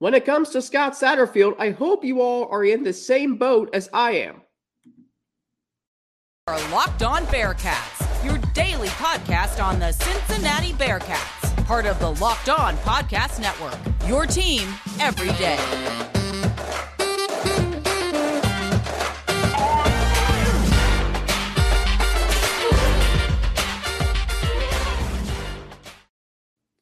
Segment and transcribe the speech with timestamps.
[0.00, 3.68] when it comes to Scott Satterfield, I hope you all are in the same boat
[3.72, 4.40] as I am.
[6.48, 12.48] Are Locked On Bearcats, your daily podcast on the Cincinnati Bearcats, part of the Locked
[12.48, 13.78] On Podcast Network.
[14.08, 16.09] Your team every day.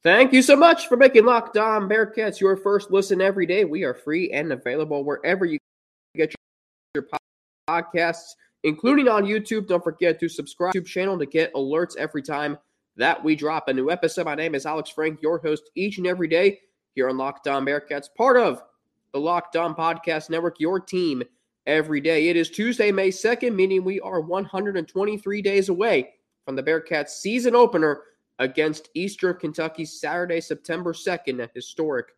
[0.05, 3.65] Thank you so much for making Locked On Bearcats your first listen every day.
[3.65, 5.59] We are free and available wherever you
[6.15, 6.33] get
[6.95, 7.05] your
[7.69, 9.67] podcasts, including on YouTube.
[9.67, 12.59] Don't forget to subscribe to the channel to get alerts every time
[12.97, 14.27] that we drop a new episode.
[14.27, 16.61] My name is Alex Frank, your host each and every day
[16.95, 18.63] here on Locked On Bearcats, part of
[19.13, 21.25] the Locked On Podcast Network, your team
[21.67, 22.29] every day.
[22.29, 27.57] It is Tuesday, May 2nd, meaning we are 123 days away from the Bearcats season
[27.57, 28.03] opener
[28.39, 32.15] against Eastern Kentucky Saturday, September 2nd at historic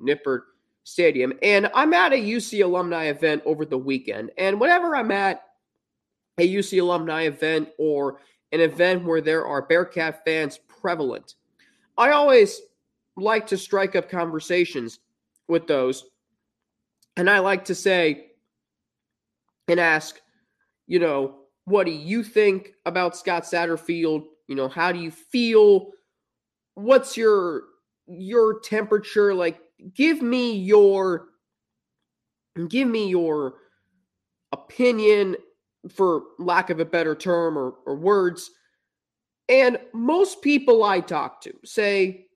[0.00, 0.42] Nippert
[0.84, 1.32] Stadium.
[1.42, 4.30] And I'm at a UC alumni event over the weekend.
[4.36, 5.44] And whenever I'm at
[6.38, 8.20] a UC alumni event or
[8.52, 11.34] an event where there are Bearcat fans prevalent,
[11.96, 12.60] I always
[13.16, 14.98] like to strike up conversations
[15.48, 16.04] with those.
[17.16, 18.32] And I like to say
[19.68, 20.20] and ask,
[20.86, 24.24] you know, what do you think about Scott Satterfield?
[24.52, 25.92] You know, how do you feel?
[26.74, 27.62] What's your
[28.06, 29.32] your temperature?
[29.32, 29.58] Like,
[29.94, 31.28] give me your
[32.68, 33.54] give me your
[34.52, 35.36] opinion
[35.88, 38.50] for lack of a better term or, or words.
[39.48, 42.26] And most people I talk to say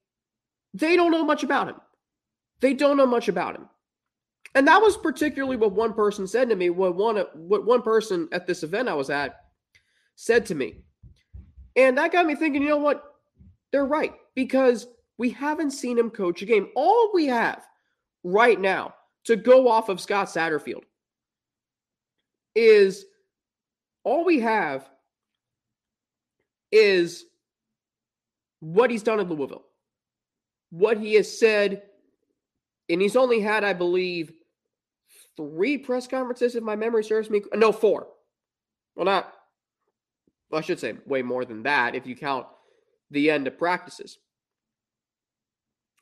[0.72, 1.76] they don't know much about him.
[2.60, 3.68] They don't know much about him.
[4.54, 6.70] And that was particularly what one person said to me.
[6.70, 9.36] What one what one person at this event I was at
[10.14, 10.76] said to me.
[11.76, 13.04] And that got me thinking, you know what?
[13.70, 14.86] They're right because
[15.18, 16.68] we haven't seen him coach a game.
[16.74, 17.66] All we have
[18.24, 20.84] right now to go off of Scott Satterfield
[22.54, 23.04] is
[24.04, 24.88] all we have
[26.72, 27.24] is
[28.60, 29.64] what he's done in Louisville,
[30.70, 31.82] what he has said,
[32.88, 34.32] and he's only had, I believe,
[35.36, 37.42] three press conferences, if my memory serves me.
[37.54, 38.08] No, four.
[38.94, 39.32] Well, not
[40.50, 42.46] well, I should say way more than that if you count
[43.10, 44.18] the end of practices.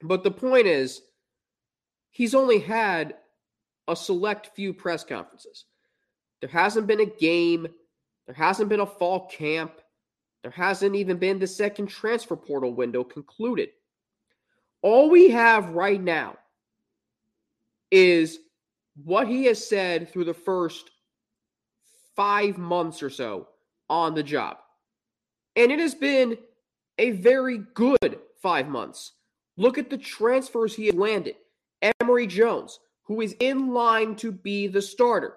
[0.02, 1.00] But the point is,
[2.10, 3.14] he's only had
[3.88, 5.64] a select few press conferences.
[6.40, 7.66] There hasn't been a game,
[8.26, 9.80] there hasn't been a fall camp,
[10.42, 13.70] there hasn't even been the second transfer portal window concluded.
[14.82, 16.36] All we have right now
[17.90, 18.38] is
[19.02, 20.90] what he has said through the first
[22.14, 23.48] five months or so
[23.88, 24.56] on the job.
[25.56, 26.38] And it has been
[26.98, 29.12] a very good five months.
[29.56, 31.36] Look at the transfers he has landed.
[32.00, 35.34] Emory Jones, who is in line to be the starter.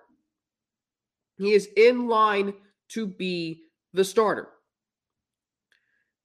[1.38, 2.54] He is in line
[2.90, 3.64] to be
[3.94, 4.50] the starter.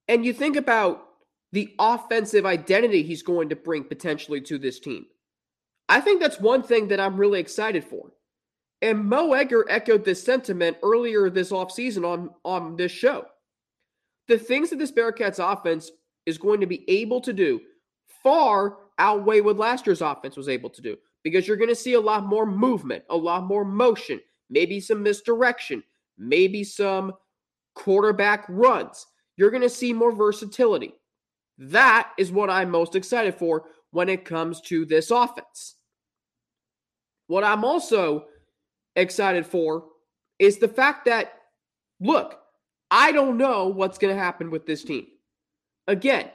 [0.09, 1.03] And you think about
[1.53, 5.07] the offensive identity he's going to bring potentially to this team.
[5.89, 8.13] I think that's one thing that I'm really excited for.
[8.83, 13.27] And Mo Egger echoed this sentiment earlier this offseason on, on this show.
[14.27, 15.93] The things that this Bearcats offense
[16.27, 17.61] is going to be able to do
[18.23, 21.95] far outweigh what last year's offense was able to do because you're going to see
[21.95, 24.21] a lot more movement, a lot more motion,
[24.51, 25.83] maybe some misdirection,
[26.19, 27.13] maybe some
[27.75, 29.07] quarterback runs.
[29.37, 30.95] You're going to see more versatility.
[31.59, 35.77] That is what I'm most excited for when it comes to this offense.
[37.29, 38.27] What I'm also
[38.97, 39.85] excited for
[40.39, 41.33] is the fact that,
[42.01, 42.39] look,
[42.91, 45.07] I don't know what's going to happen with this team.
[45.89, 46.31] Again,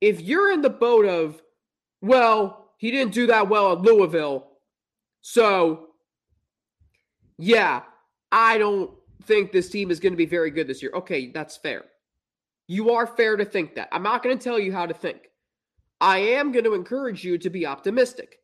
[0.00, 1.42] if you're in the boat of,
[2.00, 4.46] well, he didn't do that well at Louisville,
[5.22, 5.88] so
[7.38, 7.82] yeah,
[8.30, 8.90] I don't
[9.24, 10.92] think this team is going to be very good this year.
[10.94, 11.84] Okay, that's fair.
[12.66, 13.88] You are fair to think that.
[13.92, 15.30] I'm not going to tell you how to think.
[16.00, 18.40] I am going to encourage you to be optimistic.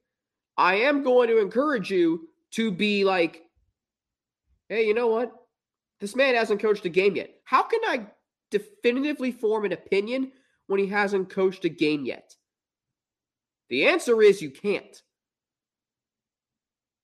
[0.56, 3.42] I am going to encourage you to be like,
[4.68, 5.32] hey, you know what?
[6.00, 7.30] This man hasn't coached a game yet.
[7.44, 8.06] How can I
[8.50, 10.32] definitively form an opinion
[10.66, 12.34] when he hasn't coached a game yet?
[13.68, 15.02] The answer is you can't.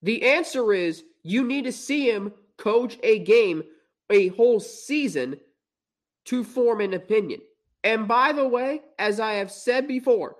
[0.02, 3.62] The answer is you need to see him coach a game,
[4.10, 5.36] a whole season
[6.26, 7.40] to form an opinion.
[7.84, 10.36] And by the way, as I have said before,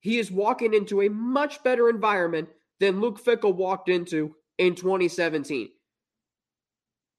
[0.00, 2.48] he is walking into a much better environment
[2.80, 5.70] than Luke Fickell walked into in 2017.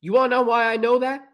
[0.01, 1.27] You want to know why I know that?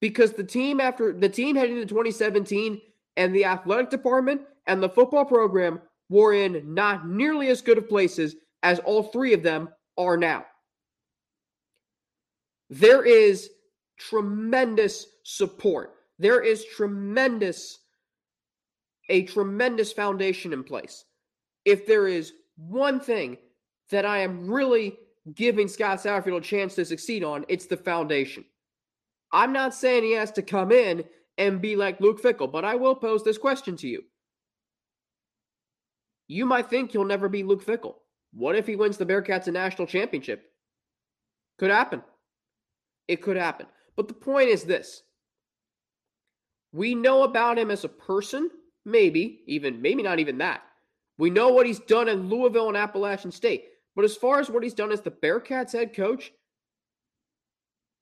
[0.00, 2.80] Because the team after the team heading into 2017
[3.16, 7.88] and the athletic department and the football program were in not nearly as good of
[7.88, 10.44] places as all three of them are now.
[12.68, 13.50] There is
[13.98, 15.94] tremendous support.
[16.18, 17.78] There is tremendous
[19.08, 21.04] a tremendous foundation in place.
[21.64, 23.36] If there is one thing
[23.90, 24.96] that I am really
[25.34, 28.44] giving Scott Satterfield a chance to succeed on, it's the foundation.
[29.32, 31.04] I'm not saying he has to come in
[31.38, 34.02] and be like Luke Fickell, but I will pose this question to you.
[36.28, 37.96] You might think he'll never be Luke Fickell.
[38.32, 40.50] What if he wins the Bearcats a national championship?
[41.58, 42.02] Could happen.
[43.08, 43.66] It could happen.
[43.96, 45.02] But the point is this
[46.72, 48.50] we know about him as a person,
[48.84, 50.62] maybe, even, maybe not even that.
[51.18, 53.64] We know what he's done in Louisville and Appalachian State.
[53.96, 56.32] But as far as what he's done as the Bearcats head coach,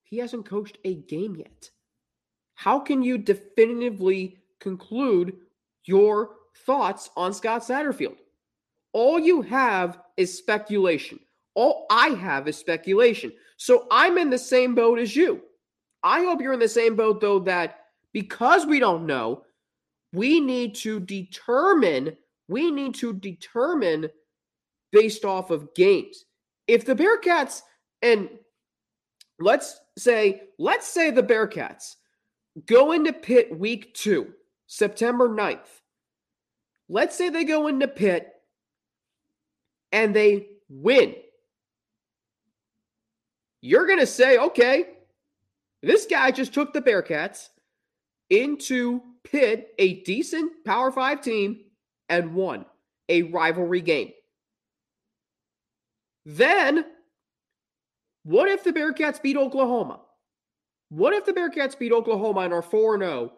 [0.03, 1.69] he hasn't coached a game yet.
[2.55, 5.37] How can you definitively conclude
[5.85, 6.31] your
[6.65, 8.17] thoughts on Scott Satterfield?
[8.91, 11.19] All you have is speculation.
[11.55, 13.31] All I have is speculation.
[13.57, 15.41] So I'm in the same boat as you.
[16.03, 19.43] I hope you're in the same boat, though, that because we don't know,
[20.13, 22.15] we need to determine,
[22.47, 24.09] we need to determine
[24.91, 26.25] based off of games.
[26.67, 27.61] If the Bearcats,
[28.01, 28.29] and
[29.39, 31.95] let's say, let's say the Bearcats
[32.65, 34.33] go into Pitt week two,
[34.67, 35.59] September 9th.
[36.87, 38.31] Let's say they go into Pitt
[39.91, 41.15] and they win.
[43.61, 44.85] You're going to say, okay,
[45.81, 47.49] this guy just took the Bearcats
[48.29, 51.59] into Pitt, a decent Power Five team,
[52.07, 52.65] and won
[53.09, 54.11] a rivalry game.
[56.29, 56.85] Then,
[58.21, 59.99] what if the Bearcats beat Oklahoma?
[60.89, 63.31] What if the Bearcats beat Oklahoma and are 4 0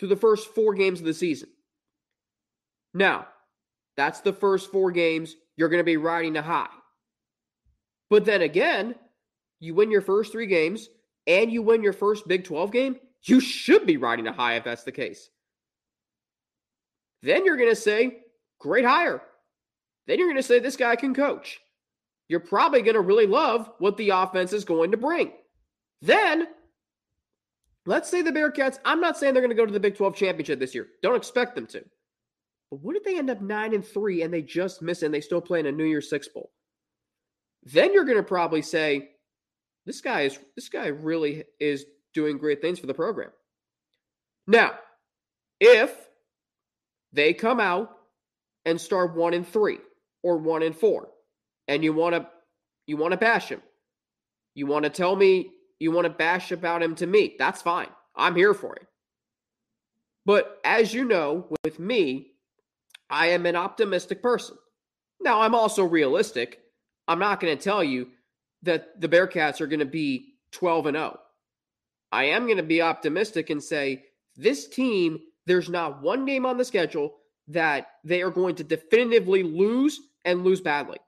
[0.00, 1.50] through the first four games of the season?
[2.94, 3.28] Now,
[3.96, 5.36] that's the first four games.
[5.56, 6.66] You're going to be riding a high.
[8.10, 8.96] But then again,
[9.60, 10.88] you win your first three games
[11.28, 14.64] and you win your first Big 12 game, you should be riding a high if
[14.64, 15.30] that's the case.
[17.22, 18.18] Then you're going to say,
[18.58, 19.22] great hire.
[20.08, 21.60] Then you're going to say, this guy can coach.
[22.28, 25.32] You're probably going to really love what the offense is going to bring.
[26.00, 26.46] Then,
[27.86, 30.16] let's say the Bearcats, I'm not saying they're going to go to the Big 12
[30.16, 30.86] championship this year.
[31.02, 31.84] Don't expect them to.
[32.70, 35.14] But what if they end up 9 and 3 and they just miss it and
[35.14, 36.50] they still play in a New Year's Six Bowl?
[37.64, 39.10] Then you're going to probably say,
[39.86, 41.84] this guy is this guy really is
[42.14, 43.30] doing great things for the program.
[44.46, 44.72] Now,
[45.60, 45.94] if
[47.12, 47.90] they come out
[48.64, 49.78] and start 1 and 3
[50.22, 51.08] or 1 and 4
[51.68, 52.26] and you want to
[52.86, 53.62] you want to bash him.
[54.54, 57.34] You want to tell me you want to bash about him to me.
[57.38, 57.88] That's fine.
[58.14, 58.86] I'm here for it.
[60.26, 62.28] But as you know, with me,
[63.10, 64.56] I am an optimistic person.
[65.20, 66.60] Now, I'm also realistic.
[67.06, 68.08] I'm not going to tell you
[68.62, 71.18] that the Bearcats are going to be 12 and 0.
[72.10, 74.04] I am going to be optimistic and say
[74.36, 77.14] this team, there's not one game on the schedule
[77.48, 80.98] that they are going to definitively lose and lose badly.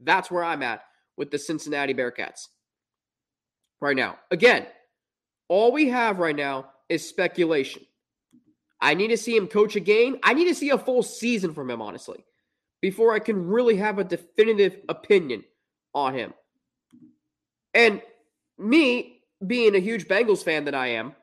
[0.00, 0.82] That's where I'm at
[1.16, 2.48] with the Cincinnati Bearcats
[3.80, 4.18] right now.
[4.30, 4.66] Again,
[5.48, 7.82] all we have right now is speculation.
[8.80, 10.18] I need to see him coach a game.
[10.22, 12.24] I need to see a full season from him, honestly,
[12.80, 15.44] before I can really have a definitive opinion
[15.94, 16.32] on him.
[17.74, 18.02] And
[18.56, 21.14] me being a huge Bengals fan that I am,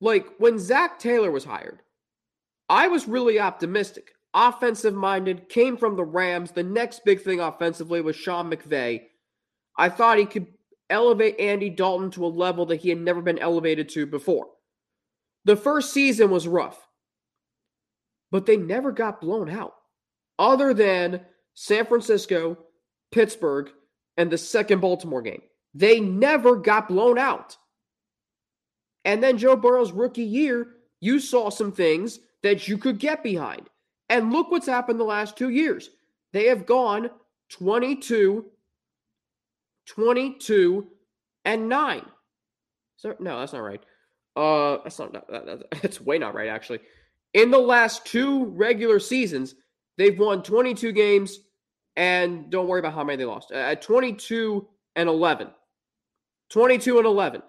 [0.00, 1.80] like when Zac Taylor was hired,
[2.68, 4.14] I was really optimistic.
[4.34, 6.50] Offensive minded, came from the Rams.
[6.50, 9.02] The next big thing offensively was Sean McVay.
[9.78, 10.48] I thought he could
[10.90, 14.48] elevate Andy Dalton to a level that he had never been elevated to before.
[15.44, 16.88] The first season was rough,
[18.30, 19.74] but they never got blown out,
[20.38, 21.20] other than
[21.54, 22.58] San Francisco,
[23.12, 23.70] Pittsburgh,
[24.16, 25.42] and the second Baltimore game.
[25.74, 27.56] They never got blown out.
[29.04, 30.68] And then Joe Burrow's rookie year,
[31.00, 33.68] you saw some things that you could get behind.
[34.14, 35.90] And look what's happened the last two years.
[36.32, 37.10] They have gone
[37.50, 38.44] 22,
[39.88, 40.86] 22,
[41.44, 42.06] and 9.
[42.96, 43.82] So, no, that's not right.
[44.36, 46.78] Uh, that's not that, that, that's way not right actually.
[47.32, 49.56] In the last two regular seasons,
[49.98, 51.40] they've won 22 games,
[51.96, 53.50] and don't worry about how many they lost.
[53.50, 55.48] At 22 and 11,
[56.50, 57.42] 22 and 11.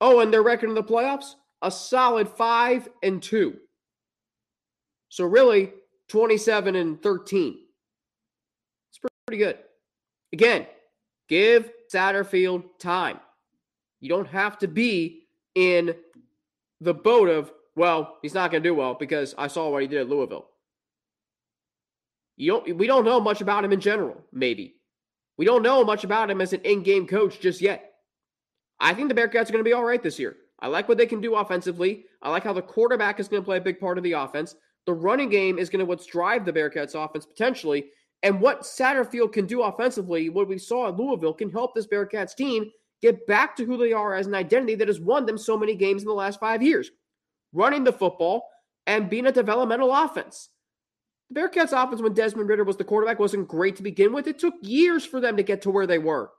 [0.00, 3.56] Oh, and their record in the playoffs a solid five and two.
[5.08, 5.72] So really,
[6.08, 7.58] 27 and 13.
[8.90, 9.58] It's pretty good.
[10.32, 10.66] Again,
[11.28, 13.18] give Satterfield time.
[14.00, 15.94] You don't have to be in
[16.80, 19.88] the boat of Well, he's not going to do well because I saw what he
[19.88, 20.48] did at Louisville.
[22.36, 24.76] You don't, we don't know much about him in general, maybe.
[25.38, 27.94] We don't know much about him as an in game coach just yet.
[28.78, 30.36] I think the Bearcats are going to be all right this year.
[30.60, 32.04] I like what they can do offensively.
[32.22, 34.54] I like how the quarterback is going to play a big part of the offense.
[34.86, 37.86] The running game is going to what's drive the Bearcats offense potentially.
[38.22, 42.34] And what Satterfield can do offensively, what we saw at Louisville, can help this Bearcats
[42.34, 42.70] team
[43.02, 45.74] get back to who they are as an identity that has won them so many
[45.74, 46.90] games in the last five years.
[47.52, 48.48] Running the football
[48.86, 50.48] and being a developmental offense.
[51.30, 54.28] The Bearcats offense, when Desmond Ridder was the quarterback, wasn't great to begin with.
[54.28, 56.30] It took years for them to get to where they were.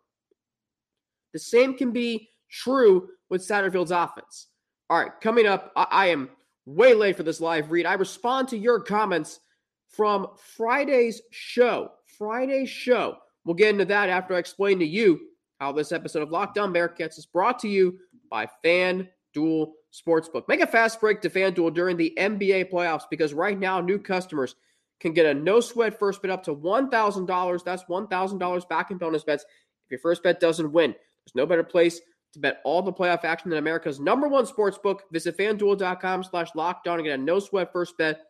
[1.34, 4.48] The same can be true with Satterfield's offense.
[4.90, 6.30] All right, coming up, I, I am
[6.68, 7.86] way late for this live read.
[7.86, 9.40] I respond to your comments
[9.88, 11.92] from Friday's show.
[12.18, 13.18] Friday's show.
[13.46, 15.20] We'll get into that after I explain to you
[15.60, 17.98] how this episode of Locked On Bearcats is brought to you
[18.30, 20.48] by FanDuel Sportsbook.
[20.50, 24.56] Make a fast break to FanDuel during the NBA playoffs because right now new customers
[25.00, 27.64] can get a no sweat first bet up to $1,000.
[27.64, 29.46] That's $1,000 back in bonus bets
[29.86, 30.92] if your first bet doesn't win.
[30.92, 32.02] There's no better place
[32.38, 35.04] to bet all the playoff action in America's number one sports book.
[35.12, 38.22] Visit fanduel.com slash lockdown and get a no sweat first bet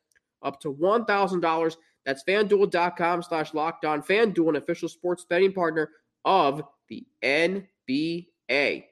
[0.42, 1.76] up to $1,000.
[2.06, 4.06] That's fanduel.com slash lockdown.
[4.06, 5.90] Fanduel, an official sports betting partner
[6.26, 8.86] of the NBA.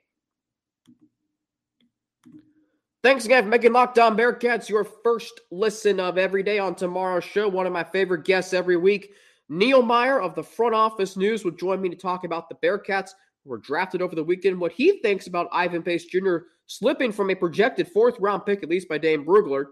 [3.04, 7.24] Thanks again for making Locked On Bearcats your first listen of every day on tomorrow's
[7.24, 7.48] show.
[7.48, 9.12] One of my favorite guests every week,
[9.48, 13.12] Neil Meyer of the Front Office News, will join me to talk about the Bearcats
[13.46, 16.38] were drafted over the weekend, what he thinks about Ivan Pace Jr.
[16.66, 19.66] slipping from a projected fourth round pick, at least by Dane Brugler,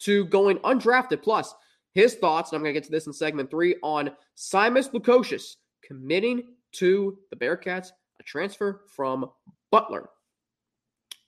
[0.00, 1.22] to going undrafted.
[1.22, 1.54] Plus,
[1.94, 5.56] his thoughts, and I'm going to get to this in segment three, on Simas Lukosius
[5.82, 7.88] committing to the Bearcats,
[8.20, 9.30] a transfer from
[9.70, 10.10] Butler.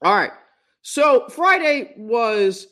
[0.03, 0.33] All right.
[0.83, 2.69] So Friday was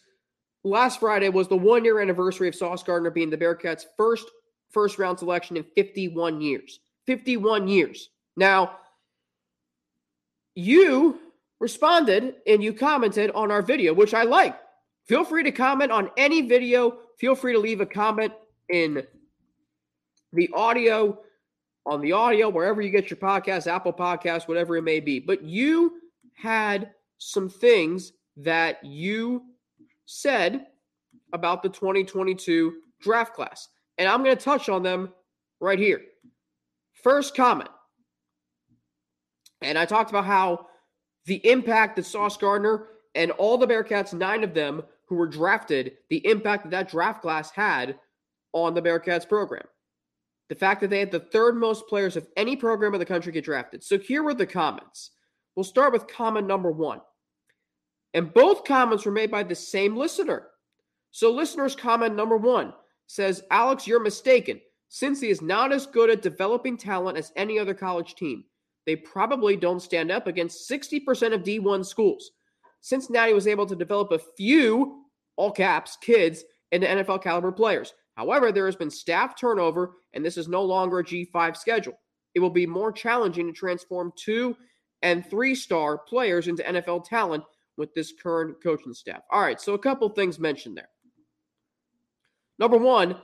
[0.62, 4.26] last Friday was the one year anniversary of Sauce Gardner being the Bearcats' first
[4.70, 6.80] first round selection in 51 years.
[7.06, 8.10] 51 years.
[8.36, 8.78] Now,
[10.56, 11.20] you
[11.60, 14.58] responded and you commented on our video, which I like.
[15.06, 16.98] Feel free to comment on any video.
[17.18, 18.32] Feel free to leave a comment
[18.68, 19.06] in
[20.32, 21.20] the audio,
[21.86, 25.20] on the audio, wherever you get your podcast, Apple Podcasts, whatever it may be.
[25.20, 26.00] But you
[26.34, 29.42] had some things that you
[30.06, 30.66] said
[31.32, 33.68] about the 2022 draft class.
[33.98, 35.12] And I'm going to touch on them
[35.60, 36.02] right here.
[37.02, 37.70] First comment.
[39.66, 40.66] And I talked about how
[41.24, 45.94] the impact that Sauce Gardner and all the Bearcats, nine of them who were drafted,
[46.08, 47.98] the impact that that draft class had
[48.52, 49.66] on the Bearcats program.
[50.48, 53.32] The fact that they had the third most players of any program in the country
[53.32, 53.82] get drafted.
[53.82, 55.10] So here were the comments.
[55.56, 57.00] We'll start with comment number one.
[58.14, 60.48] And both comments were made by the same listener.
[61.10, 62.72] So, listener's comment number one
[63.06, 64.60] says, Alex, you're mistaken.
[64.90, 68.44] Cincy is not as good at developing talent as any other college team.
[68.86, 72.30] They probably don't stand up against 60% of D1 schools.
[72.80, 75.02] Cincinnati was able to develop a few,
[75.36, 77.92] all caps, kids into NFL caliber players.
[78.16, 81.98] However, there has been staff turnover, and this is no longer a G5 schedule.
[82.34, 84.56] It will be more challenging to transform two
[85.02, 87.44] and three star players into NFL talent
[87.76, 89.22] with this current coaching staff.
[89.30, 90.88] All right, so a couple things mentioned there.
[92.58, 93.16] Number one,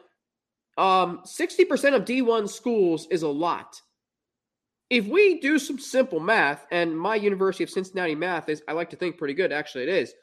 [0.76, 3.80] um, 60% of D1 schools is a lot.
[4.92, 8.90] If we do some simple math, and my University of Cincinnati math is, I like
[8.90, 9.50] to think, pretty good.
[9.50, 10.14] Actually, it is.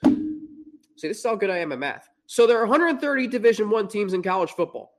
[0.96, 2.08] See, this is how good I am at math.
[2.28, 4.92] So there are 130 Division One teams in college football.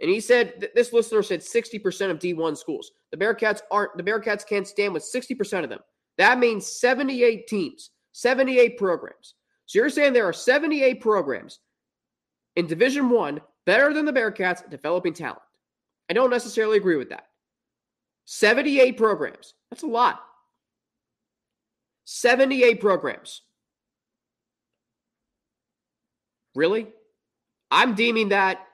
[0.00, 2.92] And he said this listener said 60% of D1 schools.
[3.10, 5.80] The Bearcats aren't the Bearcats can't stand with 60% of them.
[6.18, 9.34] That means 78 teams, 78 programs.
[9.66, 11.58] So you're saying there are 78 programs
[12.54, 15.42] in Division 1 better than the Bearcats developing talent.
[16.08, 17.26] I don't necessarily agree with that.
[18.24, 19.54] 78 programs.
[19.70, 20.20] That's a lot.
[22.04, 23.42] 78 programs.
[26.54, 26.88] Really?
[27.70, 28.66] I'm deeming that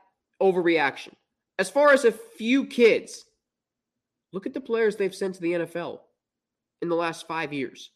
[0.42, 1.12] overreaction.
[1.58, 3.24] As far as a few kids,
[4.32, 6.00] look at the players they've sent to the NFL
[6.82, 7.90] in the last five years.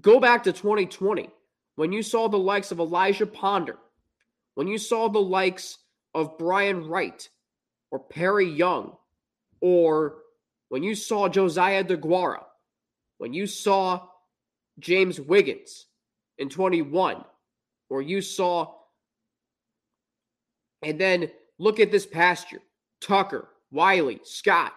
[0.00, 1.30] Go back to 2020
[1.76, 3.78] when you saw the likes of Elijah Ponder,
[4.54, 5.78] when you saw the likes
[6.14, 7.28] of Brian Wright
[7.90, 8.96] or Perry Young,
[9.64, 10.16] or
[10.68, 12.44] when you saw Josiah DeGuara,
[13.16, 14.08] when you saw
[14.78, 15.86] James Wiggins
[16.36, 17.24] in 21,
[17.88, 18.74] or you saw,
[20.82, 22.60] and then look at this past year
[23.00, 24.74] Tucker, Wiley, Scott,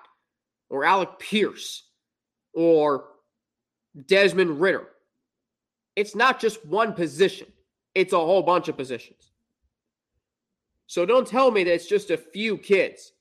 [0.69, 1.83] or Alec Pierce,
[2.53, 3.09] or
[4.05, 4.87] Desmond Ridder.
[5.97, 7.47] It's not just one position,
[7.93, 9.33] it's a whole bunch of positions.
[10.85, 13.11] So don't tell me that it's just a few kids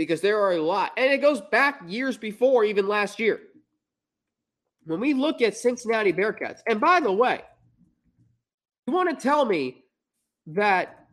[0.00, 0.92] because there are a lot.
[0.96, 3.38] And it goes back years before, even last year.
[4.84, 7.42] When we look at Cincinnati Bearcats, and by the way,
[8.86, 9.84] you want to tell me
[10.46, 11.04] that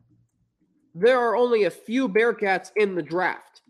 [0.96, 3.62] there are only a few Bearcats in the draft.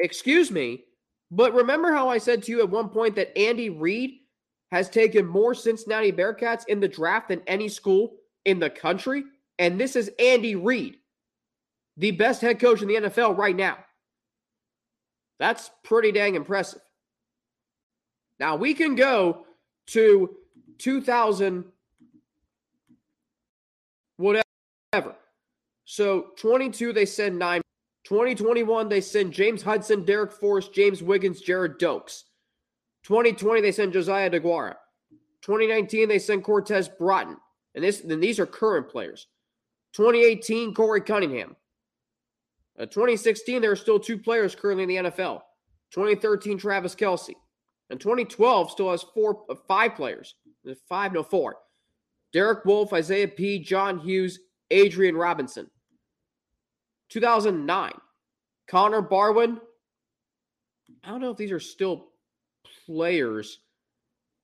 [0.00, 0.82] Excuse me,
[1.30, 4.10] but remember how I said to you at one point that Andy Reid
[4.72, 9.22] has taken more Cincinnati Bearcats in the draft than any school in the country?
[9.60, 10.96] And this is Andy Reid,
[11.96, 13.78] the best head coach in the NFL right now.
[15.38, 16.80] That's pretty dang impressive.
[18.38, 19.46] Now we can go
[19.88, 20.36] to
[20.78, 21.64] 2000,
[24.16, 25.14] whatever.
[25.84, 27.62] So 22, they send nine.
[28.04, 32.24] 2021, they send James Hudson, Darrick Forrest, James Wiggins, Gerrid Doaks.
[33.02, 34.76] 2020, they send Josiah DeGuara.
[35.42, 37.36] 2019, they send Cortez Broughton.
[37.74, 39.26] And this, then these are current players.
[39.92, 41.56] 2018, Korey Cunningham.
[42.78, 45.40] Uh, 2016, there are still two players currently in the NFL.
[45.92, 47.34] 2013, Travis Kelce.
[47.90, 50.34] And 2012 still has four, uh, five players.
[50.88, 51.56] Five, no, four.
[52.32, 54.40] Derek Wolfe, Isaiah Pead, John Hughes,
[54.70, 55.70] Adrian Robinson.
[57.10, 57.92] 2009,
[58.68, 59.60] Connor Barwin.
[61.04, 62.08] I don't know if these are still
[62.84, 63.60] players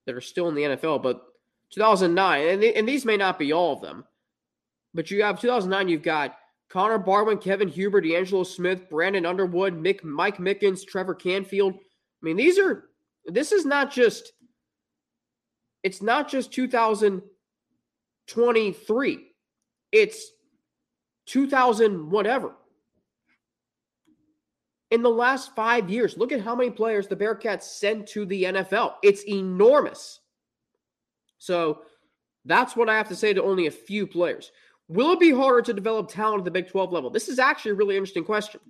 [0.07, 1.23] that are still in the NFL, but
[1.71, 4.05] 2009, and, and these may not be all of them,
[4.95, 6.37] but you have 2009, you've got
[6.73, 11.75] Connor Barwin, Kevin Huber, D'Angelo Smith, Brandon Underwood, Mick, Mike Mickens, Trevor Canfield.
[11.75, 11.79] I
[12.23, 12.85] mean, these are,
[13.27, 14.33] this is not just,
[15.83, 19.19] it's not just 2023.
[19.93, 20.31] It's
[21.27, 22.55] 2000 whatever.
[24.91, 28.45] In the last five years, look at how many players the Bearcats sent to the
[28.45, 28.95] NFL.
[29.03, 30.21] It's enormous.
[31.37, 31.83] So
[32.47, 34.53] that's what I have to say to only a few players.
[34.89, 37.11] Will it be harder to develop talent at the Big 12 level?
[37.11, 38.61] This is actually a really interesting question.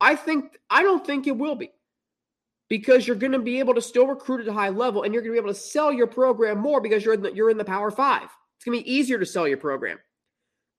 [0.00, 1.70] I think I don't think it will be
[2.68, 5.22] because you're going to be able to still recruit at a high level and you're
[5.22, 7.58] going to be able to sell your program more because you're in the, you're in
[7.58, 8.22] the Power 5.
[8.22, 9.98] It's going to be easier to sell your program.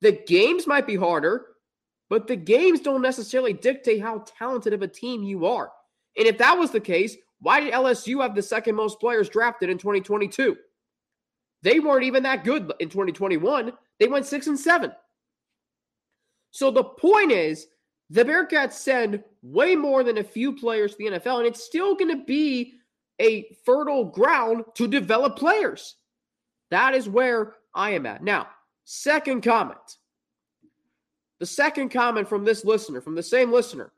[0.01, 1.45] The games might be harder,
[2.09, 5.71] but the games don't necessarily dictate how talented of a team you are.
[6.17, 9.69] And if that was the case, why did LSU have the second most players drafted
[9.69, 10.57] in 2022?
[11.63, 13.73] They weren't even that good in 2021.
[13.99, 14.91] They went six and seven.
[16.51, 17.67] So the point is,
[18.09, 21.95] the Bearcats send way more than a few players to the NFL, and it's still
[21.95, 22.73] going to be
[23.19, 25.95] a fertile ground to develop players.
[26.71, 28.23] That is where I am at.
[28.23, 28.47] Now,
[28.85, 29.97] second comment.
[31.39, 33.91] The second comment from this listener, from the same listener,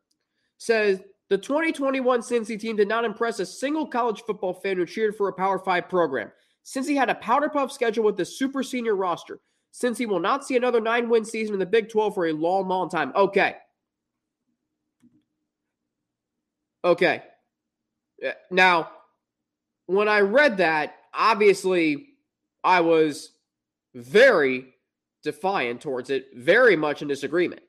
[0.58, 5.16] says the 2021 Cincy team did not impress a single college football fan who cheered
[5.16, 6.32] for a Power 5 program.
[6.64, 9.40] Since he had a powder puff schedule with the super senior roster,
[9.72, 12.34] since he will not see another nine win season in the Big 12 for a
[12.34, 13.12] long, long time.
[13.16, 13.56] Okay.
[16.84, 17.24] Okay.
[18.52, 18.90] Now,
[19.86, 22.08] when I read that, obviously
[22.64, 23.32] I was
[23.96, 24.74] very
[25.24, 27.62] defiant towards it, very much in disagreement.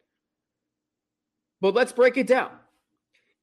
[1.60, 2.50] But let's break it down.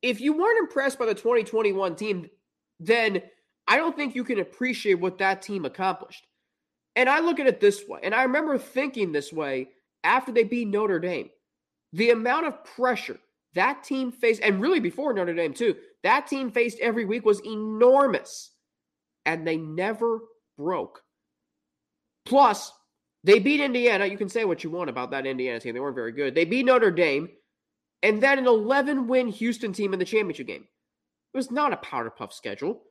[0.01, 2.29] If you weren't impressed by the 2021 team,
[2.79, 3.21] then
[3.67, 6.25] I don't think you can appreciate what that team accomplished.
[6.97, 9.69] And I look at it this way, and I remember thinking this way
[10.03, 11.29] after they beat Notre Dame.
[11.93, 13.19] The amount of pressure
[13.53, 17.39] that team faced, and really before Notre Dame, too, that team faced every week was
[17.45, 18.51] enormous.
[19.25, 20.19] And they never
[20.57, 21.01] broke.
[22.25, 22.71] Plus,
[23.23, 24.05] they beat Indiana.
[24.05, 25.73] You can say what you want about that Indiana team.
[25.73, 26.35] They weren't very good.
[26.35, 27.29] They beat Notre Dame,
[28.03, 30.67] and then an 11 win Houston team in the championship game.
[31.33, 32.81] It was not a powder puff schedule.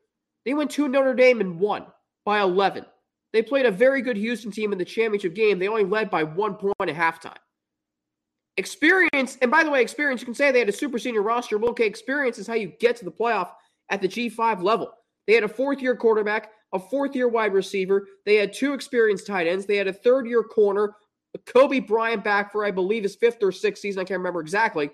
[0.45, 1.87] They went to Notre Dame and won
[2.25, 2.87] by 11.
[3.33, 5.59] They played a very good Houston team in the championship game.
[5.59, 7.37] They only led by one point at halftime.
[8.57, 11.59] Experience, and by the way, experience, you can say they had a super senior roster.
[11.59, 13.51] Well, okay, experience is how you get to the playoff
[13.91, 14.91] at the G5 level.
[15.27, 18.07] They had a fourth year quarterback, a fourth year wide receiver.
[18.25, 19.67] They had two experienced tight ends.
[19.67, 20.95] They had a third year corner,
[21.45, 24.01] Coby Bryant back for, I believe, his fifth or sixth season.
[24.01, 24.91] I can't remember exactly.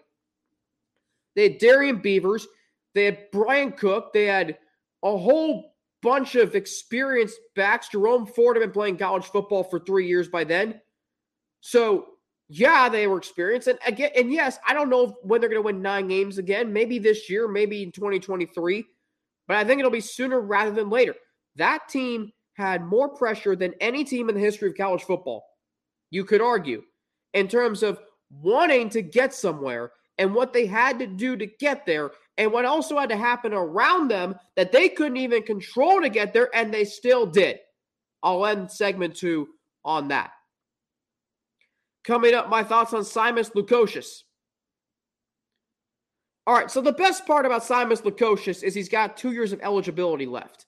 [1.36, 2.46] They had Darrian Beavers.
[2.94, 4.12] They had Bryan Cook.
[4.12, 4.58] They had
[5.02, 5.71] a whole
[6.02, 7.88] bunch of experienced backs.
[7.88, 10.80] Jerome Ford had been playing college football for three years by then.
[11.60, 12.06] So,
[12.48, 13.68] yeah, they were experienced.
[13.68, 16.72] And again, and yes, I don't know when they're going to win nine games again.
[16.72, 18.84] Maybe this year, maybe in 2023.
[19.48, 21.14] But I think it'll be sooner rather than later.
[21.56, 25.44] That team had more pressure than any team in the history of college football.
[26.10, 26.82] You could argue
[27.32, 27.98] in terms of
[28.30, 32.10] wanting to get somewhere and what they had to do to get there
[32.42, 36.33] and what also had to happen around them that they couldn't even control to get
[36.33, 37.61] there, and they still did.
[38.20, 39.48] I'll end segment two
[39.85, 40.33] on that.
[42.05, 44.22] Coming up, my thoughts on Simas Lukosius.
[46.48, 49.61] All right, so the best part about Simas Lukosius is he's got two years of
[49.62, 50.66] eligibility left.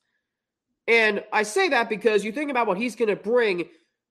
[0.87, 3.65] And I say that because you think about what he's going to bring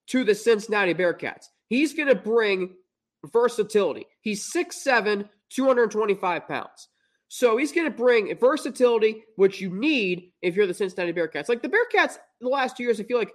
[0.07, 1.45] to the Cincinnati Bearcats.
[1.69, 2.71] He's going to bring
[3.31, 4.05] versatility.
[4.19, 6.89] He's 6'7, 225 pounds.
[7.27, 11.49] So he's going to bring versatility, which you need if you're the Cincinnati Bearcats.
[11.49, 13.31] Like the Bearcats, the last two years, I feel like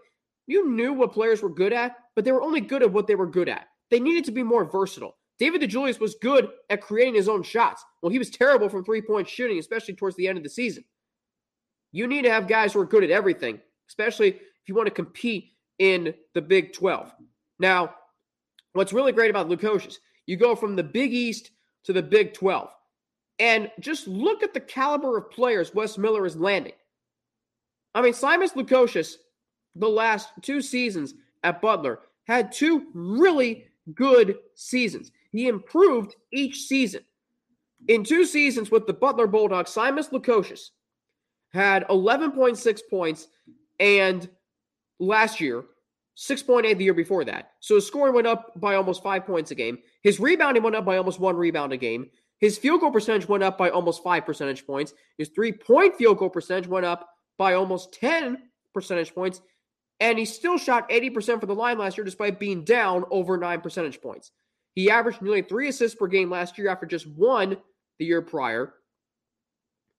[0.47, 3.17] you knew what players were good at, but they were only good at what they
[3.17, 3.67] were good at.
[3.91, 5.17] They needed to be more versatile.
[5.39, 7.85] David DeJulius was good at creating his own shots.
[8.03, 10.85] Well, he was terrible from three point shooting, especially towards the end of the season.
[11.93, 14.95] You need to have guys who are good at everything, especially if you want to
[14.95, 17.13] compete in the Big 12.
[17.59, 17.95] Now,
[18.73, 19.97] what's really great about Lukosius,
[20.27, 21.51] you go from the Big East
[21.85, 22.69] to the Big 12.
[23.39, 26.73] And just look at the caliber of players Wes Miller is landing.
[27.95, 29.15] I mean, Simas Lukosius,
[29.77, 35.13] the last two seasons at Butler, had two really good seasons.
[35.31, 37.03] He improved each season.
[37.87, 40.71] In two seasons with the Butler Bulldogs, Simas Lukosius
[41.53, 43.29] had 11.6 points
[43.79, 44.29] and
[44.99, 45.65] last year
[46.17, 47.53] 6.8 the year before that.
[47.61, 49.79] So his scoring went up by almost five points a game.
[50.03, 52.11] His rebounding went up by almost one rebound a game.
[52.41, 54.95] His field goal percentage went up by almost five percentage points.
[55.17, 58.39] His three point field goal percentage went up by almost 10
[58.75, 59.41] percentage points.
[60.01, 63.61] And he still shot 80% for the line last year despite being down over nine
[63.61, 64.31] percentage points.
[64.75, 67.57] He averaged nearly three assists per game last year after just one
[67.99, 68.75] the year prior.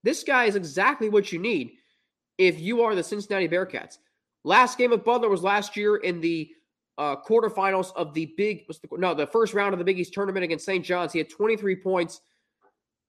[0.04, 1.71] This guy is exactly what you need
[2.38, 3.97] if you are the Cincinnati Bearcats.
[4.45, 6.49] Last game of Butler was last year in the
[7.00, 10.44] uh, quarterfinals of the big, the, no, the first round of the Big East tournament
[10.44, 10.84] against St.
[10.84, 11.14] John's.
[11.14, 12.22] He had 23 points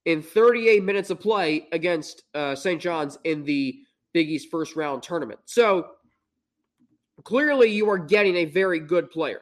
[0.07, 2.81] in 38 minutes of play against uh, St.
[2.81, 3.81] John's in the
[4.15, 5.41] Big East first round tournament.
[5.45, 5.89] So
[7.25, 9.41] clearly, you are getting a very good player.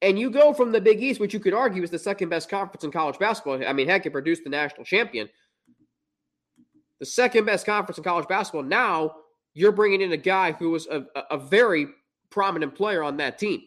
[0.00, 2.48] And you go from the Big East, which you could argue is the second best
[2.48, 3.64] conference in college basketball.
[3.64, 5.28] I mean, heck, it produced the national champion.
[6.98, 8.64] The second best conference in college basketball.
[8.64, 9.16] Now
[9.54, 11.88] you're bringing in a guy who was a, a very
[12.30, 13.60] prominent player on that team.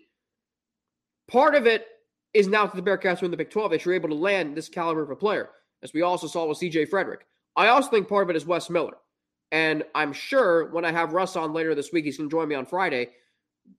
[1.28, 1.88] Part of it
[2.34, 4.56] is now to the Bearcats are in the Big 12 that you're able to land
[4.56, 5.50] this caliber of a player,
[5.84, 7.26] as we also saw with CJ Frederick.
[7.56, 8.98] I also think part of it is Wes Miller.
[9.52, 12.48] And I'm sure when I have Russ on later this week, he's going to join
[12.48, 13.10] me on Friday.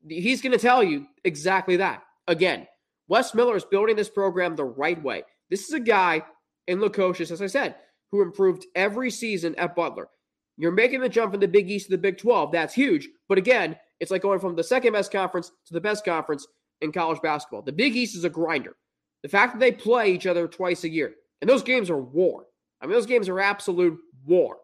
[0.08, 2.02] He's going to tell you exactly that.
[2.28, 2.66] Again,
[3.08, 5.22] Wes Miller is building this program the right way.
[5.50, 6.22] This is a guy
[6.66, 7.76] in Lukosius, as I said,
[8.10, 10.08] who improved every season at Butler.
[10.56, 12.50] You're making the jump from the Big East to the Big 12.
[12.50, 13.08] That's huge.
[13.28, 16.46] But again, it's like going from the second best conference to the best conference
[16.80, 17.62] in college basketball.
[17.62, 18.76] The Big East is a grinder.
[19.22, 22.46] The fact that they play each other twice a year, and those games are war.
[22.80, 24.58] I mean, those games are absolute war.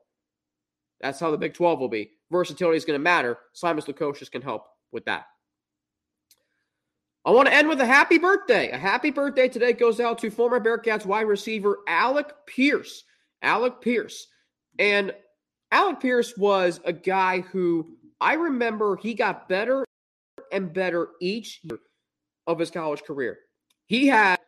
[1.01, 2.11] That's how the Big 12 will be.
[2.31, 3.39] Versatility is going to matter.
[3.55, 5.25] Simas Lukosius can help with that.
[7.25, 8.71] I want to end with a happy birthday.
[8.71, 13.05] A happy birthday today goes out to former Bearcats wide receiver Alec Pierce.
[13.43, 14.27] Alec Pierce.
[14.79, 15.15] And
[15.71, 19.85] Alec Pierce was a guy who I remember he got better
[20.53, 21.79] and better each year
[22.47, 23.39] of his college career.
[23.87, 24.39] He had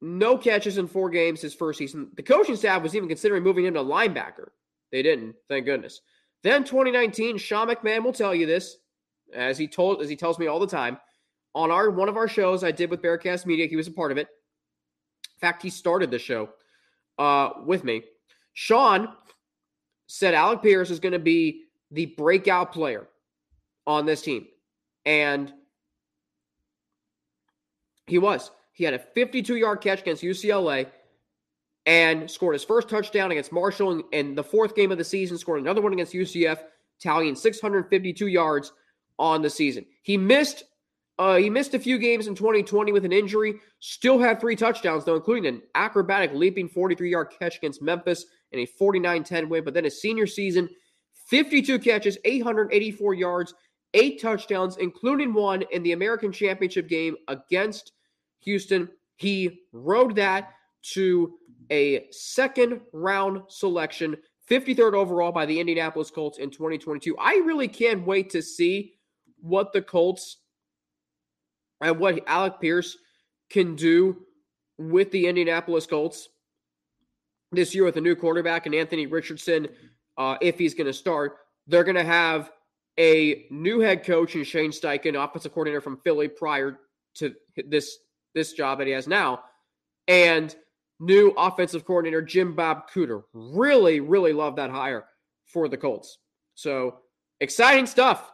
[0.00, 2.10] no catches in four games his first season.
[2.14, 4.48] The coaching staff was even considering moving him to linebacker.
[4.92, 6.00] They didn't, thank goodness.
[6.42, 8.76] Then 2019, Sean McMahon will tell you this,
[9.34, 10.98] as he told as he tells me all the time
[11.54, 13.66] on our one of our shows I did with Bearcast Media.
[13.66, 14.28] He was a part of it.
[15.36, 16.50] In fact, he started the show
[17.18, 18.02] uh, with me.
[18.52, 19.08] Sean
[20.06, 23.08] said Alec Pierce is going to be the breakout player
[23.86, 24.46] on this team,
[25.06, 25.52] and
[28.06, 28.50] he was.
[28.72, 30.88] He had a 52 yard catch against UCLA
[31.86, 35.60] and scored his first touchdown against Marshall in the fourth game of the season, scored
[35.60, 36.58] another one against UCF,
[37.00, 38.72] tallying 652 yards
[39.18, 39.84] on the season.
[40.02, 40.64] He missed
[41.16, 43.54] uh, he missed a few games in 2020 with an injury.
[43.78, 48.60] Still had three touchdowns, though, including an acrobatic leaping 43 yard catch against Memphis and
[48.60, 49.64] a 49 10 win.
[49.64, 50.68] But then his senior season,
[51.28, 53.54] 52 catches, 884 yards,
[53.94, 57.92] eight touchdowns, including one in the American Championship game against
[58.40, 58.88] Houston.
[59.16, 60.50] He rode that
[60.92, 61.34] to
[61.70, 64.16] a second round selection,
[64.50, 67.16] 53rd overall by the Indianapolis Colts in 2022.
[67.18, 68.94] I really can't wait to see
[69.40, 70.38] what the Colts
[71.80, 72.98] and what Alec Pierce
[73.48, 74.24] can do
[74.76, 76.28] with the Indianapolis Colts
[77.54, 79.68] this year with a new quarterback and Anthony Richardson,
[80.18, 82.50] uh, if he's going to start, they're going to have
[82.98, 86.78] a new head coach in Shane Steichen, offensive coordinator from Philly prior
[87.16, 87.34] to
[87.66, 87.98] this
[88.34, 89.44] this job that he has now,
[90.08, 90.54] and
[91.00, 93.22] new offensive coordinator Jim Bob Cooter.
[93.32, 95.04] Really, really love that hire
[95.46, 96.18] for the Colts.
[96.54, 96.98] So
[97.40, 98.32] exciting stuff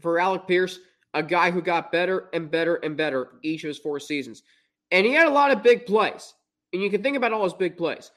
[0.00, 0.78] for Alec Pierce,
[1.14, 4.42] a guy who got better and better and better each of his four seasons.
[4.90, 6.34] And he had a lot of big plays.
[6.72, 8.10] And you can think about all his big plays.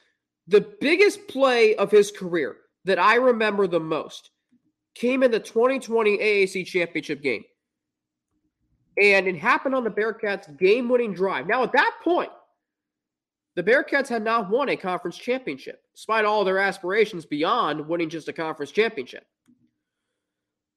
[0.48, 4.30] The biggest play of his career that I remember the most
[4.95, 7.43] came in the 2020 AAC championship game.
[9.01, 11.47] And it happened on the Bearcats' game winning drive.
[11.47, 12.29] Now, at that point,
[13.56, 18.27] the Bearcats had not won a conference championship, despite all their aspirations beyond winning just
[18.27, 19.25] a conference championship.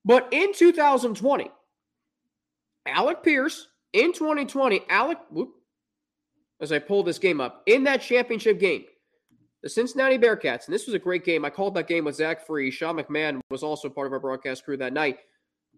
[0.04, 1.50] But in 2020,
[2.86, 5.54] Alec Pierce, in 2020, Alec, whoop,
[6.60, 8.84] as I pull this game up, in that championship game,
[9.62, 11.44] the Cincinnati Bearcats, and this was a great game.
[11.44, 12.70] I called that game with Zach Free.
[12.70, 15.18] Sean McMahon was also part of our broadcast crew that night.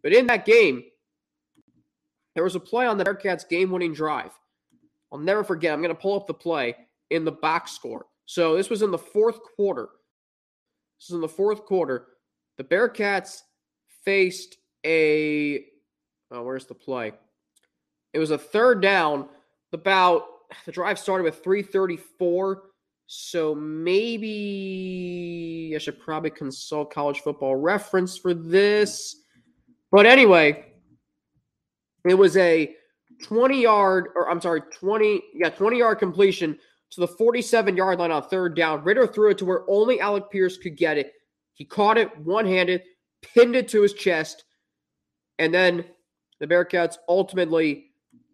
[0.02, 0.84] But in that game,
[2.34, 4.32] there was a play on the Bearcats game winning drive.
[5.12, 5.72] I'll never forget.
[5.72, 6.76] I'm going to pull up the play
[7.10, 8.06] in the box score.
[8.26, 9.88] So this was in the fourth quarter.
[10.98, 12.08] This is in the fourth quarter.
[12.58, 13.42] The Bearcats
[14.04, 15.64] faced a.
[16.30, 17.12] Oh, where's the play?
[18.12, 19.28] It was a third down.
[19.72, 20.24] About
[20.64, 22.62] the drive started with 334.
[23.10, 24.32] So maybe
[25.74, 29.22] I should probably consult college football reference for this.
[29.90, 30.74] But anyway,
[32.06, 32.76] it was a
[33.22, 36.58] 20 yard, or I'm sorry, 20, yeah, 20 yard completion
[36.90, 38.84] to the 47 yard line on third down.
[38.84, 41.14] Ridder threw it to where only Alec Pierce could get it.
[41.54, 42.82] He caught it one handed,
[43.22, 44.44] pinned it to his chest,
[45.38, 45.86] and then
[46.40, 47.86] the Bearcats ultimately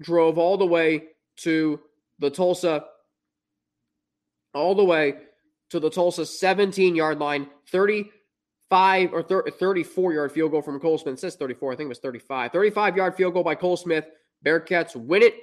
[0.02, 1.04] drove all the way
[1.36, 1.78] to
[2.18, 2.86] the Tulsa,
[4.54, 5.14] all the way
[5.70, 11.14] to the Tulsa 17 yard line, 35 or 34 yard field goal from Cole Smith.
[11.14, 12.52] It says 34, I think it was 35.
[12.52, 14.06] 35 yard field goal by Cole Smith.
[14.44, 15.34] Bearcats win it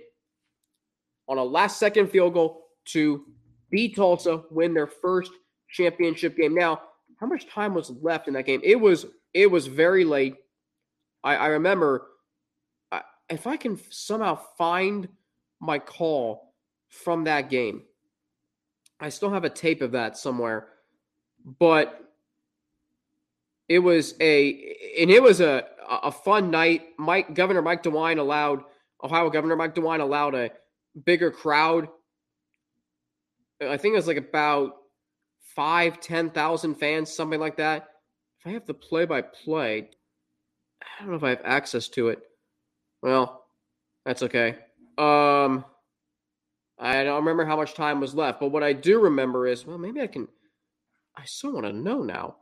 [1.27, 3.25] on a last second field goal to
[3.69, 5.31] beat Tulsa, win their first
[5.69, 6.53] championship game.
[6.53, 6.81] Now,
[7.19, 8.61] how much time was left in that game?
[8.63, 10.35] It was it was very late.
[11.23, 12.07] I, I remember
[13.31, 15.07] if I can somehow find
[15.59, 16.53] my call
[16.89, 17.83] from that game.
[19.01, 20.67] I still have a tape of that somewhere,
[21.59, 22.13] but
[23.67, 24.51] it was a
[24.99, 26.83] and it was a a fun night.
[26.97, 28.63] Mike Governor Mike DeWine allowed
[29.03, 30.51] Ohio Governor Mike DeWine allowed a
[31.05, 31.89] bigger crowd
[33.69, 34.77] I think it was like about
[35.55, 37.89] five, ten thousand fans, something like that.
[38.39, 39.89] If I have the play by play,
[40.81, 42.19] I don't know if I have access to it.
[43.01, 43.43] Well,
[44.05, 44.57] that's okay.
[44.97, 45.63] Um,
[46.81, 49.77] I don't remember how much time was left, but what I do remember is, well,
[49.77, 50.27] maybe I can.
[51.15, 52.37] I still want to know now.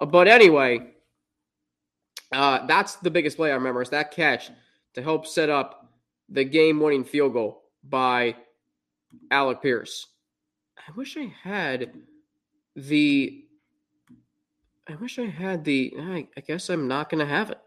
[0.00, 0.94] Uh, but anyway,
[2.32, 4.50] uh, that's the biggest play I remember is that catch
[4.94, 5.92] to help set up
[6.30, 8.34] the game-winning field goal by
[9.30, 10.06] Alec Pierce.
[10.78, 11.92] I wish I had
[12.74, 13.44] the.
[14.88, 15.92] I wish I had the.
[15.98, 17.60] I, I guess I'm not going to have it.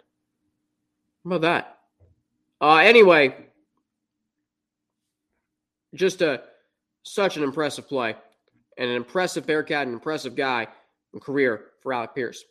[1.23, 1.77] How about that?
[2.59, 3.44] Uh, anyway,
[5.95, 6.43] just a
[7.03, 8.15] such an impressive play
[8.77, 10.67] and an impressive Bearcat, an impressive guy
[11.13, 12.43] and career for Alec Pierce.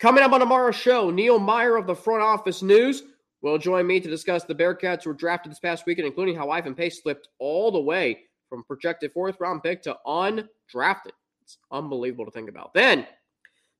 [0.00, 3.04] Coming up on tomorrow's show, Neil Meyer of the Front Office News
[3.42, 6.50] will join me to discuss the Bearcats who were drafted this past weekend, including how
[6.50, 11.12] Ivan Pace slipped all the way from projected fourth round pick to undrafted.
[11.42, 12.74] It's unbelievable to think about.
[12.74, 13.06] Then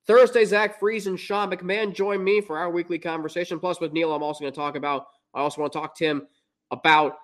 [0.07, 3.61] Thursday, Zach Fries and Sean McMahon join me for our weekly conversation.
[3.61, 6.05] Plus, with Neil, I'm also going to talk about, I also want to talk to
[6.05, 6.27] him
[6.71, 7.19] about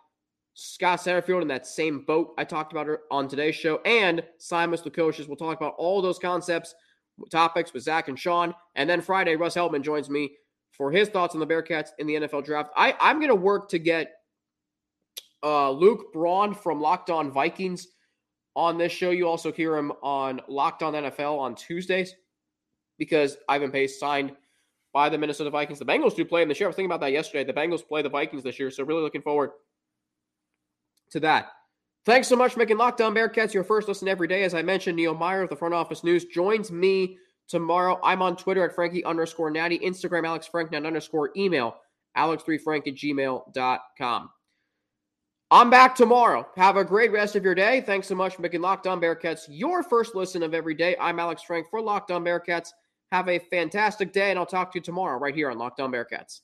[0.60, 3.76] Scott Satterfield in that same boat I talked about on today's show.
[3.84, 5.28] And Simon Lukosius.
[5.28, 6.74] We'll talk about all those concepts,
[7.30, 8.52] topics with Zach and Sean.
[8.74, 10.32] And then Friday, Russ Heltman joins me
[10.72, 12.70] for his thoughts on the Bearcats in the NFL draft.
[12.76, 14.14] I, I'm going to work to get
[15.44, 17.86] uh, Luke Braun from Locked On Vikings
[18.56, 19.10] on this show.
[19.10, 22.16] You also hear him on Locked On NFL on Tuesdays
[22.98, 24.32] because Ivan Pace signed
[24.92, 25.78] by the Minnesota Vikings.
[25.78, 26.66] The Bengals do play in this year.
[26.66, 27.44] I was thinking about that yesterday.
[27.44, 29.52] The Bengals play the Vikings this year, so really looking forward
[31.10, 31.48] to that.
[32.06, 34.42] Thanks so much for making Locked On Bearcats your first listen every day.
[34.44, 37.18] As I mentioned, Neil Meyer of the Front Office News joins me
[37.48, 38.00] tomorrow.
[38.02, 41.76] I'm on Twitter at Frankie underscore Natty, Instagram Alex Frank underscore email
[42.16, 44.30] alex3frank at gmail.com.
[45.50, 46.46] I'm back tomorrow.
[46.56, 47.80] Have a great rest of your day.
[47.80, 50.94] Thanks so much for making Locked On Bearcats your first listen of every day.
[51.00, 52.70] I'm Alex Frank for Locked On Bearcats.
[53.12, 56.40] Have a fantastic day, and I'll talk to you tomorrow right here on Lockdown Bearcats.